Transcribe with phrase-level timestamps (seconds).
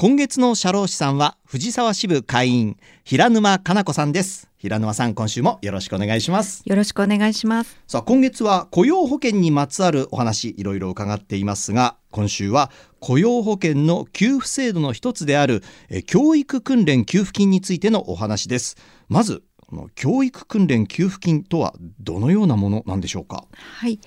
[0.00, 4.48] 今月の社労士さんは藤沢支部会員平沼かな子さんです。
[4.56, 6.62] 平沼さん今週もよろしくお願いします。
[6.64, 7.76] よろしくお願いします。
[7.86, 18.78] さあ今月は雇用保険にまつわるお話いろいろ伺っていますが今週は雇用保険の給付制度の一つであるえ教育訓練給付金についてのお話です。
[19.10, 23.44] まずこの教育訓練給付金とはどのようなものなんでしょうか？
[23.52, 24.00] はい。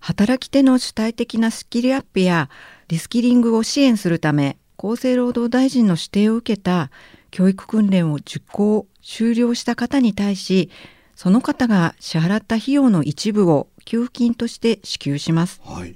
[0.00, 2.50] 働き手の主体的なスキルアップや
[2.88, 6.90] リスキリングを支援するため厚生労働大臣の指定を受けた
[7.30, 10.70] 教育訓練を受講終了した方に対し
[11.14, 15.94] その方が支払った費用の一部を給付金として支給します、はい、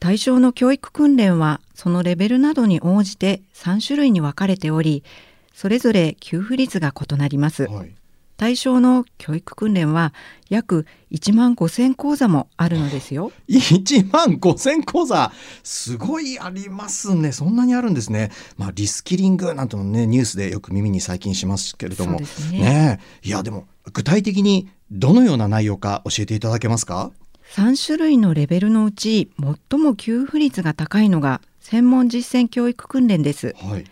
[0.00, 5.04] 対象の教育訓練はそのレベルなどに応じて3種類に分かれており
[5.52, 7.94] それぞれ給付率が異なります、はい
[8.38, 10.14] 対象の教育訓練は
[10.48, 13.32] 約1万5000講座もあるのですよ。
[13.48, 15.32] 1万5000講座
[15.64, 17.32] すごいありますね。
[17.32, 18.30] そんなにあるんですね。
[18.56, 27.10] まあリスキリングなんてのねニュースでよく耳に最近しますけれども、ねねいやでも具体的にどのような内容か教えていただけますか
[27.56, 29.32] ？3種類のレベルのうち
[29.70, 33.56] 最も給付率が高いのが専門実践教育訓練です。
[33.58, 33.84] はい。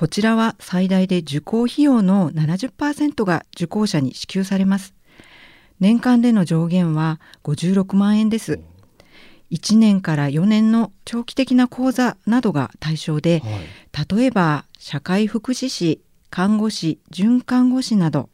[0.00, 4.94] こちらは最大で受講費用の70%が受講者に支給されます。
[5.78, 8.60] 年間での上限は56万円です。
[9.50, 13.50] 1年から4年の長期的な講座などが対象で、は
[14.02, 14.16] い。
[14.16, 18.30] 例えば社会福祉士、看護師、准看護師など、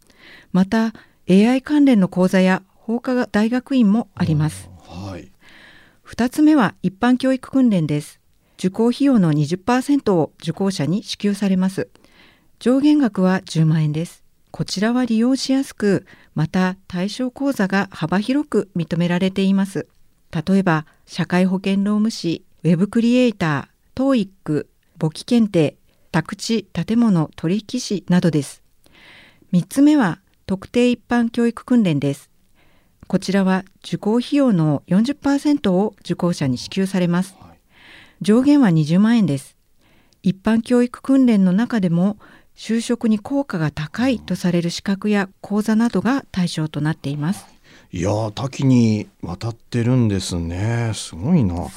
[0.53, 0.93] また
[1.29, 4.71] AI 関連の講座や法科大学院もあります。
[4.83, 5.33] はい。
[6.07, 8.21] 2つ目は一般教育訓練です。
[8.59, 11.89] 受講費用の20%を受講者に支給されます。
[12.59, 14.25] 上限額は10万円です。
[14.51, 19.87] こちらは利用しやすく、また対象講座が幅広く認められています。
[20.33, 24.67] 例えば、社会保険労務士、ウェブクリエイター、TOEIC、
[24.99, 25.77] 簿記検定、
[26.11, 28.63] 宅地建物取引士などです。
[29.53, 32.31] 3つ目は特定一般教育訓練です。
[33.07, 37.37] こちらは受講費用の40%を受講者に支給されます。
[38.17, 39.57] はい上限は20万円です。
[40.23, 42.17] 一般教育訓練の中でも
[42.57, 47.47] 就職に効果が高いとされる資格や講座などが対象となっています。
[47.93, 50.93] いやー多岐にわたってるんですね。
[50.95, 51.69] すごいな。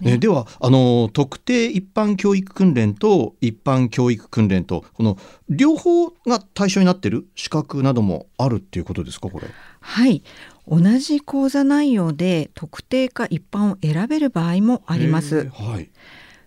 [0.00, 9.48] ねではあの特定一般教育訓練と一般教育訓練とこの両方が対象になってる資格などもあるっていうことですかこれ。
[9.80, 10.22] はい。
[10.70, 15.50] 同じ講座内容で特定か一般を選べる場合もありまへす。
[15.50, 15.90] ーはい。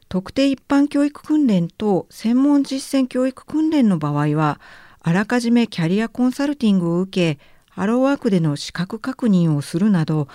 [0.10, 4.60] 特定一般教育訓練と専門実践教育訓練の場合は
[5.00, 10.28] あらかじめキャリアコンサルティングを受けハローワークでの資格確認をするなど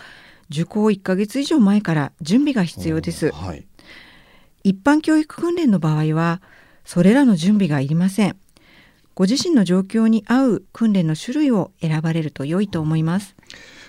[0.51, 3.67] 受講1ヶ月以上前から準備が必要ですはい。
[4.65, 6.41] 一般教育訓練の場合は
[6.85, 8.37] それらの準備がいりません
[9.15, 13.37] ご自身の状況に合う訓練の種類を選ばれると良いと思います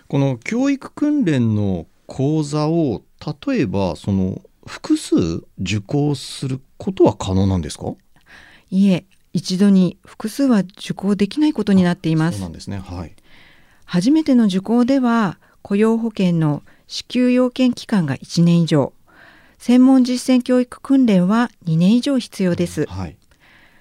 [0.08, 3.04] この教育訓練の講座を
[3.48, 5.16] 例えばその複数
[5.60, 7.94] 受講することは可能なんですか？
[8.70, 12.80] いえ一度に複数は受講できないことになっていますそうなんですね。
[12.80, 13.14] はい。
[13.86, 18.94] 初めての受講では雇用保険の支給要件期間が1年以上
[19.58, 23.18] 専門実践教育訓練は2年以上必要ですはい。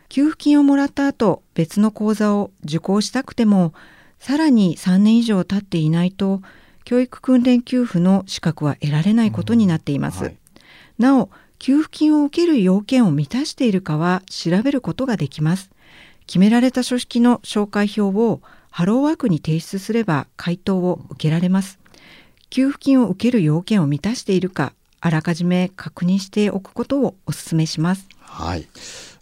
[0.08, 3.72] 給付金をもらった後別の講座を受講したくても
[4.18, 6.42] さらに3年以上経っていないと
[6.84, 10.36] 教育訓練給付の資格は得られないことになっています、はい。
[10.98, 15.70] なお給付金を受ける要件を満たしているかは調べることができます。
[16.26, 18.40] 決められた書式の紹介表を
[18.70, 21.78] ハローワークに提出すれば回答を受けられます。
[22.50, 28.08] 給付金を受ける要件を満たしているかあらかじめ確認しておくことをお勧めします。
[28.20, 28.66] はい。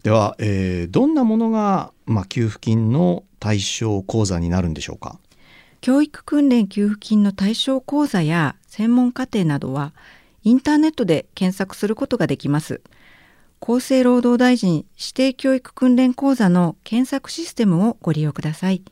[0.04, 5.18] では、えーどんなものがまあ給付金の対象講座になるんでしょうか？
[5.80, 9.94] 教育訓練給付金の対象講座や専門課程などは
[10.42, 12.82] インターネットで検索することができます。
[13.62, 18.82] 厚生労働大臣指定教育訓練講座の検索システムをご利用ください。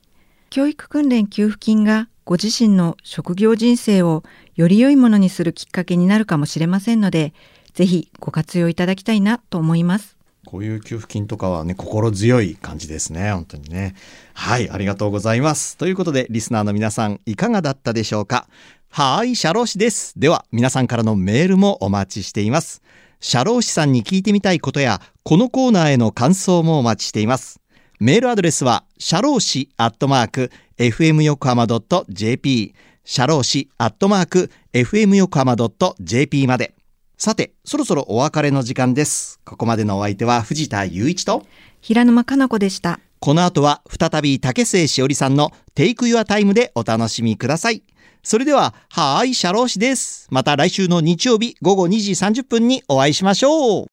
[0.49, 4.23] 教育訓練給付金がご自身の職業人生を
[4.57, 7.35] より良いものにするきっかけになるかもしれませんので、
[7.75, 10.17] ぜひご活用いただきたいなと思います。
[10.45, 13.33] こういう給付金とかはね、心強い感じですね。
[13.33, 13.95] 本当にね。
[14.35, 15.77] はい、ありがとうございます。
[15.77, 18.49] ということで、リスナーの皆さん、いかがだったでしょうか？
[18.91, 20.19] はーい、社労士です。
[20.19, 22.83] では、皆さんからのメールもお待ちしています。
[23.21, 27.61] 社労士さんに聞いてみたいことや、このコーナーへの感想もお待ちしています。
[28.01, 31.69] メールアドレスは、社労士アットマーク、fm 横浜
[32.09, 32.75] .jp、
[33.05, 35.57] 社労士アットマーク、fm 横浜
[36.01, 36.75] .jp まで。
[37.25, 39.39] さて、そろそろお別れの時間です。
[39.45, 41.47] ここまでのお相手は藤田雄一と、
[41.81, 42.99] 平沼かな子でした。
[43.21, 47.85] この後は再び竹末しおりさんのテイクユアタイムでお楽しみください。
[48.25, 50.27] それでは、はーい、社労士です。
[50.33, 53.81] また来週の日曜日午後2時30分にお会いしましょう。